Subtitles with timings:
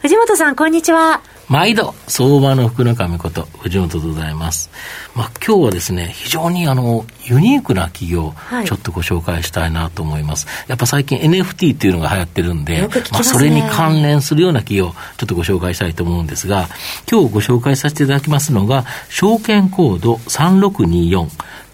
[0.00, 4.70] 藤本さんこんにちは毎度、相場の福の神こと、藤本でございます。
[5.16, 10.46] まあ、今日はですね、非常にあの、ユニークな企業、はい、ちょっとご紹介したいなと思います。
[10.68, 16.68] やっぱ最近 NFT っていうのが流行ってるんで、ね、まあ、それに関連するような企業、ちょっとご紹介したいと思うんですが、
[17.10, 21.28] 今日ご紹介させていただきますのが、証券コード3624、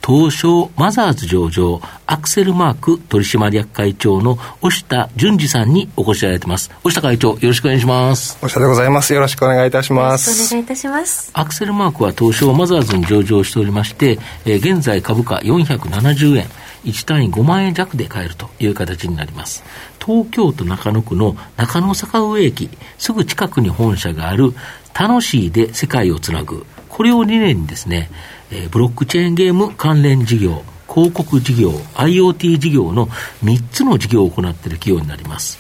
[0.07, 6.71] 東証マザーズ上場アクセルマーク取締役会長の押田淳二さんにお越しいただいてます。
[6.85, 8.37] 押田会長、よろしくお願いします。
[8.43, 9.15] 押田でございます。
[9.15, 10.47] よろしくお願いいたします。
[10.47, 11.31] お願いいたします。
[11.33, 16.49] アクセルマークは東証マザーズに上場しておりまして、えー、現在株価470円。
[16.85, 19.65] 1単位5万円弱で買えるという形になります。
[20.05, 22.69] 東京都中野区の中野坂上駅、
[22.99, 24.53] すぐ近くに本社がある
[24.93, 26.67] 楽しいで世界をつなぐ。
[26.91, 28.11] これを理念にですね、
[28.51, 33.07] えー、ブロックチェーンゲーム関連事業、広告事業、IoT 事業の
[33.43, 35.59] 3つの事業を行っている企業になります。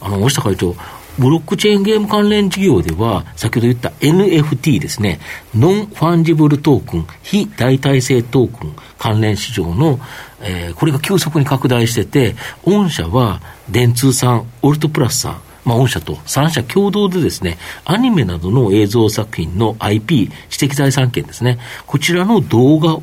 [0.00, 0.74] あの、尾下会長、
[1.18, 5.20] ブロックチェーンゲーム関連事業では、先ほど言った NFT ですね、
[5.54, 10.00] non-fungible token、非代替性トークン関連市場の、
[10.40, 13.40] えー、これが急速に拡大してて、御社は
[13.70, 23.00] 電通さん、オルトプラスさん、まあ、御社と3社共同でですね、アニメなどの映像作品の IP、知的財産権ですね、こちらの動画を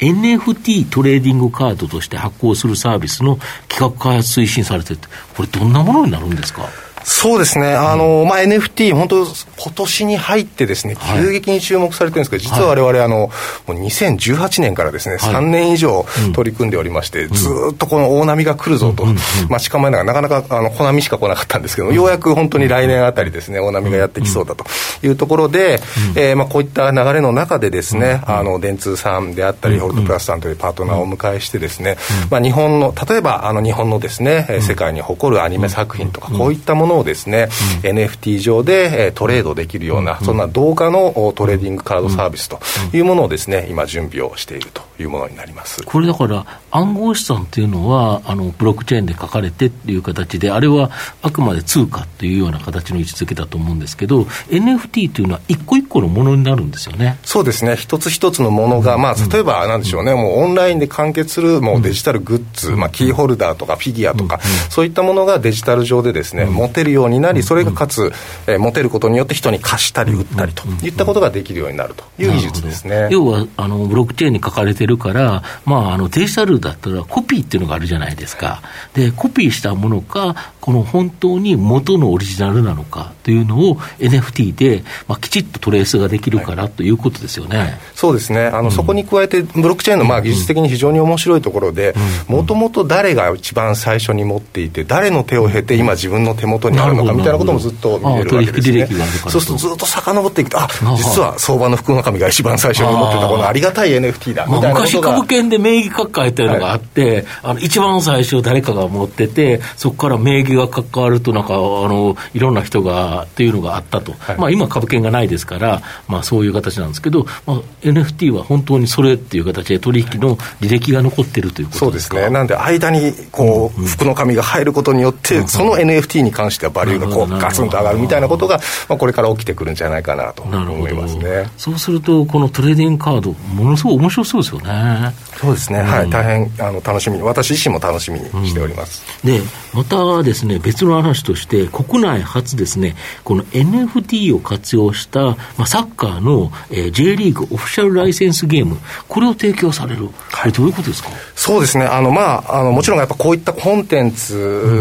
[0.00, 3.38] NFT トレーディングカードとして発行するサービスの
[3.68, 5.00] 企画開発推進されてる
[5.36, 6.68] これどんなものになるんですか？
[7.04, 13.30] そうですね、あの、まあ、NFT、本当、今年に入ってですね、急激に注目されてるんですけど、実は我々、あの、
[13.66, 19.06] もう2018年からですね、3年以上取り組んでおりまして、ずっとこの大波が来るぞと、
[19.48, 24.64] 待ち構えながら、なかなか、あの、小波しか来なかったんですけど、ようやく本当に来年あたりですね、大波がやってきそうだと
[25.02, 25.80] いうところで、
[26.16, 31.96] えまあ、こういった流れの中でですね、あの、電通さんであったり、ホルトプラスさんというパートナーをお迎えしてですね、
[32.30, 37.48] まあ、日本の、例えば、あの、日本のですね、世界に誇るアニメ作品とか、こういったものをですね、
[37.84, 42.60] うん、NFT 上でトレードできるような、そんな動画のトレーディングカードサービスと
[42.92, 45.82] いうものをですね、今準備をしているというものになります。
[45.82, 50.90] これだから暗号資産っていうのはあのブロックチェーンで書かれてっていう形であれは
[51.22, 57.18] あくまで通貨っていうような形の位置づけだと思うんですけど NFT というのは一個一個のものになるんですよね。
[57.24, 57.76] そうですね。
[57.76, 68.12] 一つ一つのものが、まあ、例えばなんでしょうね、もうオンラインで完結するもうデジタルグッズ、まあ、キーホルダーとかフィギュアとか、そういったものがデジタル上でですね、持てるようになりそれがかつ、
[68.46, 73.08] えー、持てることによって人に貸したり売ったりといったことができるようになるという技術ですね。
[73.10, 78.62] 要はあのブロックチェーンに書かれてるから、まあ、あのデジタルだったらコピーっていうのがあるじゃないですか。
[78.94, 87.78] で、コピーしたものか、この本当に元のオリジナルなのかというのを NFT で、まあ、きちっとトレースができるから、はい、ということですよね。
[87.94, 88.46] そうですね。
[88.46, 91.94] あの、うん、そこに加えて、ブロックチェーンのまあ技術的に非常に面白いところで、
[92.28, 98.86] もともと誰が一番最初に持っていて、誰の手を経て今自分の手元にあるのかみたいなこともずっと見れるわけですね。
[99.28, 122.28] そうするとずっと遡っていくと、あ、実は相場の福の神が一番最初に持ってたこのありがたい NFT だみたいな昔株券で名義書き換えてるのがあって、はい、あの一番最初誰かが持ってて、そこから名義が関わるとなんかあのいろんな人がっていうのがあったと、はい、まあ今株券がないですから、まあそういう形なんですけど、まあ NFT は本当にそれっていう形で取引の履歴が残ってるということそうですね。
[122.30, 131.50] なんで間にこう、福の神が入ることによって、その NFT に関してはバリューがこうガツンと上がるみたいなことが、まあこれから起きてくるんじゃないかなと思いますね。
[131.56, 135.14] そうするとこのトレーディングカードものすごい面白そうですよね。
[135.40, 135.80] そうですね。
[135.80, 136.10] はい。
[136.10, 139.02] 大変あの楽しみに私自身も楽しみにしております。
[139.24, 139.40] で
[139.72, 148.78] またですね別の話として国内初ですねこの NFT を活用した、まあ、サッカーの、えー、J リーグオフィシャルライセンスゲーム
[149.08, 151.10] これを提供される、はい、どういうことですか？
[151.34, 151.84] そうですね。
[151.84, 154.36] あの、まあ、あのもちろんやっぱこういったコンテンツ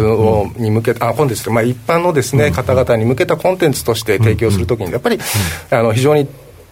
[0.06, 5.20] を、に向けたあコンテンツまあ、一般のですね、方々に向けたコンテンツとして提供するときにやっぱり、
[5.72, 6.28] あの非常に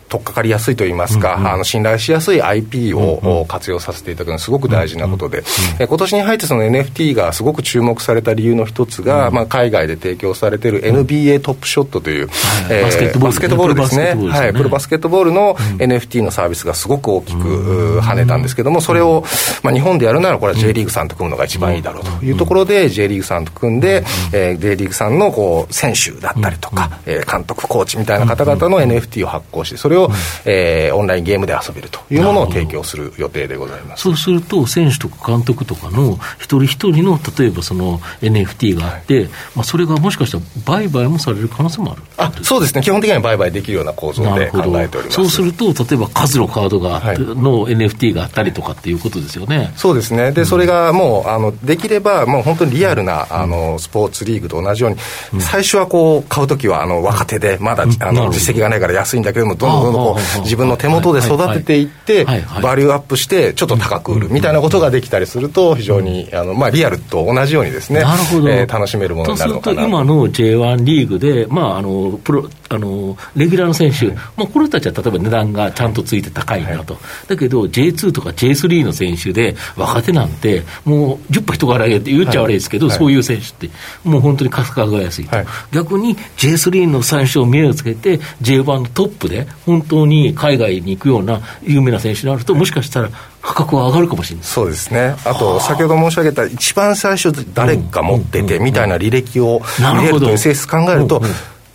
[0.09, 5.45] 取っかかりやすいといいますか、うんうん、あの信頼しやすい IP を活用させていただくのはすごく大事なことで、うん
[5.81, 12.29] うん、今年に入ってその NFT がすごく注目された理由の一つが、うん、まあ、海外で提供されている NBA トップショットという、
[12.69, 19.23] えバスケットボールですね、はい、プロバスケットボールの NFT のサービスがすごく大きく跳ねたんですけども、それを、
[19.63, 30.09] まあ、日本でやるならこれは J リーグさんと組むのが一番いいだろうというところで、J リーグさんと組んで、えー、J リーグさんのこう選手だったりとか、えー、監督、コーチみたいな方々の NFT を発行して、それれを、
[30.45, 34.03] えー、オンラインゲームで遊べるというものを提供する予定でございます。
[34.03, 42.01] そうすると、選手とか監督とかの一人一人の例えばその NFT があって、はい、まあ、それがもしかしたら売買もされる可能性もある。
[42.17, 45.15] あそうですね、基本的には売買できるような構造で考えております。
[45.15, 49.71] そうすると、例えば数のカードが、はい、の NFT があったりとかっていうことですよね。
[49.75, 50.31] そうですね。
[50.31, 54.97] で、それがもうあのできれば、もう本当にリアルなあのスポーツリーグと同じように、
[55.33, 62.25] うん、最初はこう買うときはあの若手で、まだあの実績がないから安いんだけども、どんどんどんどんこう自分の手元で育てていって、
[62.61, 68.49] バリューアップして、ちょっと高く売るみたいなことができたりすると、非常にあの、まあ、リアルと同じようにですね、なるほど。
[68.49, 69.87] えー、楽しめるものになるのかなと。
[69.87, 83.69] 今の J1 リーグで、まあ、あのプロあのレギュラーの選手、はい、まあ、この人たちは例えば値段がちゃんとついて高いなと、はい、だけど J2 とか J3 の選手で、若手なんて、もう10歩人からげって言っちゃ悪いですけど、はい、そういう選手って、
[84.03, 85.37] もう本当に価格が安いと、
[85.71, 93.09] 逆に J3 の選手を目をつけて、J1 のトップで、本当に海外に行くような有名な選手になると、もしかしたら
[93.41, 94.45] 価格は上がるかもしれない。
[94.45, 101.21] そうですね、あと先ほど申し上げた、一番最初、誰か持っててみたいな履歴を見れるという性質考えると、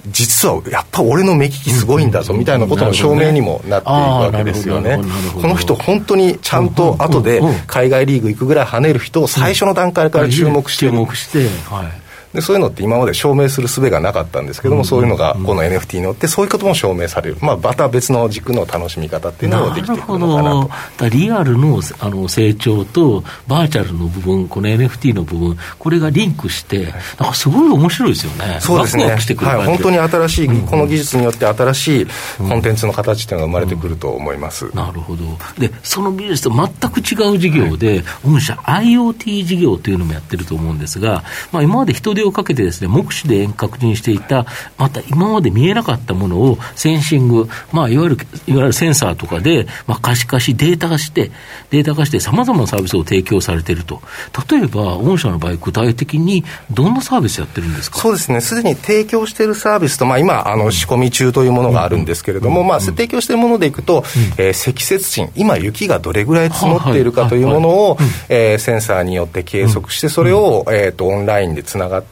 [0.09, 4.99] 実はやっぱ俺の目利きすごいんだぞみたいなことの証明にもなっていくわけですよね。
[5.35, 21.09] この人本当にちゃんと後で海外リーグ行くぐらい跳ねる人を最初の段階から注目して注目して、はいでそういうのって今まで証明する術がなかったんですけども、そういうのがこの NFT によってそういうことも証明される、まあ、また別の軸の楽しみ方っていうのもできてくるのかなと。
[21.09, 26.87] リアルのあの成長とバーチャルの部分この NFT の部分これがリンクして
[27.19, 28.59] なんかすごい面白いですよね。
[28.61, 29.05] そうですね。
[29.05, 32.07] はい、本当に新しい、この技術によって新しい
[32.39, 34.71] コンテンツの形っていうのが生まれてくると思います、うん。
[34.71, 35.25] うん、なるほど。
[35.59, 44.47] でその技術と全く違う事業で、はい、御社 IoT 事業というのもやってると思うんですが、まあ、今まで人手をかけてですね目視で遠隔にしていた、
[44.79, 48.17] また今まで見えなかったものをセンシング、まあ、いわゆる
[48.47, 51.31] いわゆるセンサーとかで、まあ、可視化し、データ化して、
[51.71, 54.03] データ化して、さまざまなサービスを提供されていると、
[54.51, 57.99] 例えば、御社の場合、具体的にどんなサービスやってるんですか？
[57.99, 64.05] そうですね、すでに提供しているサービスと、まあ、今あの、仕込み中というものがあるんですけれども、まあ、提供しているものでいくと、
[64.37, 67.99] えー、積雪値、今、雪がどれぐらい積もっているかというものを、
[68.29, 72.12] えー、センサーによって計測して、それを、えーと、オンラインでつながって、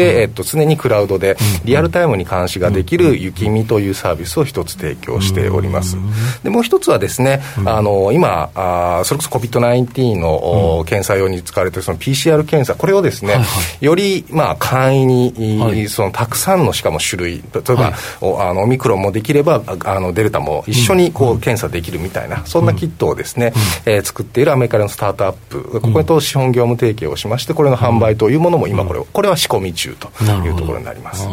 [0.00, 5.96] えーと、常にクラウドで、リアルタイムに監視ができる雪見というサービスを一つ提供しております。
[6.42, 13.46] でもう一つはですね、あの今あ、それこそ COVID-19 の、検査用に使われているその PCR 検査、これをですね、はいは
[13.80, 17.94] い、より、まあ、簡易に、はい、そのたくさんのしかも種類、例えば、はい、
[18.50, 23.52] あのオミクロンもできればあのデルタも一緒にこう、検査できるみたいな、そんなキットをですね、
[23.86, 30.10] うん、えー、作っているアメリカのスタートアップ、ここと資本業務提携をしまして、これの販売というものも今これ、これは仕込み中と
[30.46, 31.26] いうところになります。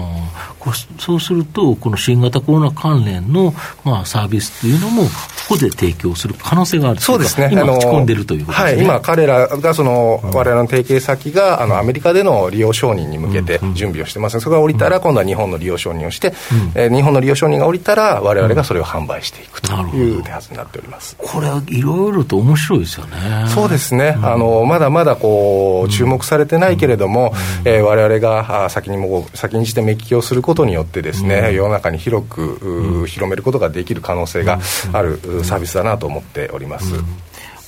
[1.00, 3.54] そうすると、この新型コロナ関連の、
[3.84, 5.10] まあ、サービスというのも、こ
[5.50, 16.34] こで提供する可能性があるそうですね、今、打ち込んでるということですね、はい、今、彼らがその、われわれの提携先があのアメリカでの利用承認に向けて準備をしてます、それが降りたら、今度は日本の利用承認をして、
[16.76, 21.16] えー、日本の利用承認が降りたら、われわれがそれを販売していくという手はずになっております。
[21.18, 23.18] これはいろいろと面白いですよね。
[23.48, 28.39] そうですね、あのまだまだこう注目されてないけれども、われわれが
[28.70, 34.60] 先にも先にして目利きをすることによってですね、世の中に広く、広めることができる可能性が
[34.94, 36.94] あるサービスだなと思っております。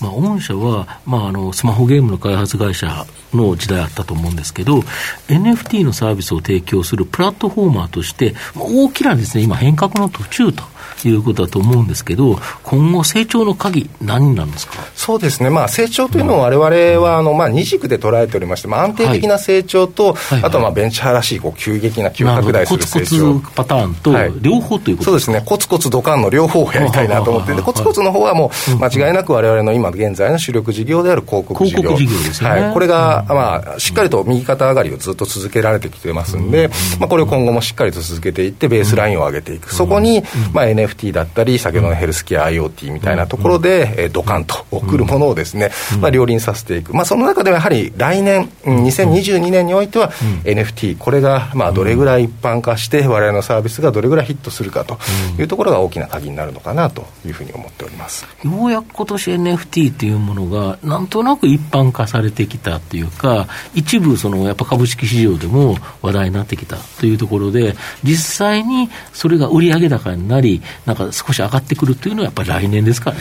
[0.02, 4.80] まあ、御社は、まあ、あのスマホゲームの開発会社の時代あったと思うんですけど、
[5.28, 10.64] NFT のサービスを提供するプラットフォーマーとして、大きなですね、今、変革の途中と
[11.10, 14.74] いうことだと思うんですけど、今後、成長の鍵、何なんですか？
[14.96, 23.34] そうですね、まあ、成長というのをわれわれはあの、まあ、二軸で捉えておりまして、まあ、安定的な成長と、はい、あとはまあベンチャーらしいこう急激な急拡大する成長。
[23.34, 31.96] コツコツパターンと、両方ということそうですね、コツコツドカンの両方をやりたいなと思って、でコツコツの方はもう、間違いなくわれわれの今現在の主力事業である広告事業。
[31.96, 32.50] 事業ですね。
[32.50, 39.74] はい、これが、まあ、しっかりと右肩上がりをずっと続けられてきてますんで、まあ、これを今後もしっかりと続けていって、ベースラインを上げていく。
[39.74, 50.12] そこに、まあ、NFT だったり、先ほどのヘルスケア IoT みたいなところで、えー、ドカンと送るものをですね、まあ、両輪させていく、まあ、その中ではやはり来年、2022年においては、
[50.44, 54.98] NFT、これがまあどれぐらい一般化して、われわれのサービスがどれぐらいヒットするかと
[55.40, 58.26] いうところが大きな鍵になるのかなというふうに思っております。
[58.44, 73.18] ようやく今年 NFT というものが、なんとなく一般化されてきたというか、一部、そのやっぱ株式市場でも話題になってきたというところで、実際にそれが売上高になり、なんか少し上がってくるというのは、やっぱり来年ですかね。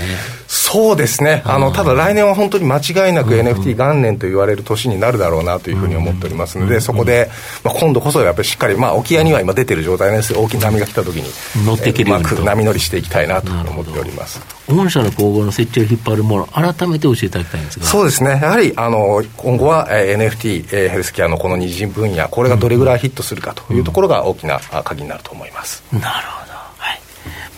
[0.48, 7.28] そうですね、あのただ来年は本当に間違いなく NFT 元年と言われる年になるだろうなというふうに思っておりますので、そこで、
[7.64, 11.30] まあ、今度こそやっぱりしっかり、まあ、沖合には今出てる状態です大きな波が来たときに、
[11.66, 14.40] 乗っていけるようにうまく波乗りしていきたいなと思っております。
[14.68, 17.84] 御社の工房の設置を引っ張るもの、改めて教えていただきたいんですが。
[17.84, 25.82] そうですね、やはりあの今後は、えー、NFT、えー、ヘルスケアのこの二次分野、これがどれぐらいヒットするかというところが大きな鍵になると思います。
[25.92, 26.49] なるほど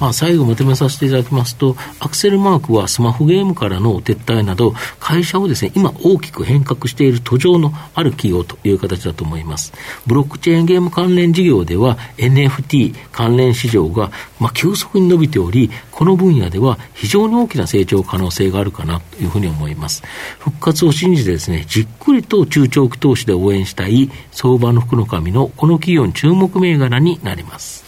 [0.01, 9.73] まあ、最後まとめさせていただきますと、アクセルマークはスマホゲームからの撤退など、会社をですね、今大きく変革している途上のある企業という形だと思います。
[10.07, 20.03] ブロックチェーンゲーム関連事業では NFT 関連市場が、まあ、急速に伸びており、この分野では非常に大きな成長可能性があるかなというふうに思います。
[20.39, 27.82] 復活を信じてですね、じっくりと中長期投資で応援したい相場の福の神のこの企業に注目銘柄になります。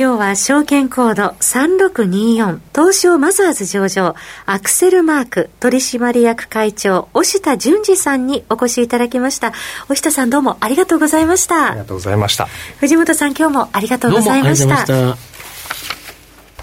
[0.00, 4.14] 今日は証券コード3624東証マザーズ上場
[4.46, 9.52] アクセルマーク取締役会長押田淳二さんにお越しいただきました。
[9.90, 11.66] 押田さんどうもありがとうございました。
[11.66, 12.46] ありがとうございました。
[12.78, 14.86] 藤本さん今日もありがとうございました。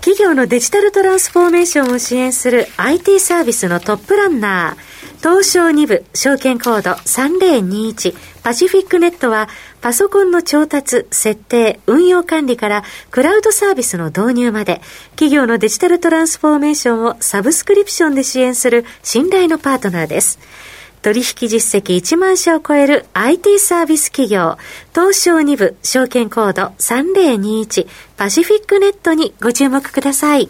[0.01, 9.49] 企業のデジタルトランスフォーメーションを支援する IT サービスのトップランナー東証2部証券コード3021パシフィックネットは
[9.81, 20.39] パソコンの調達、設定、運用管理からクラウドサービスの導入まで企業のデジタルトランスフォーメーションをサブスクリプションで支援する信頼のパートナーです。
[21.01, 24.57] 取引実績1万社を超える IT サービス企業、
[24.93, 27.87] 東証2部証券コード3021
[28.17, 30.49] パシフィックネットにご注目ください。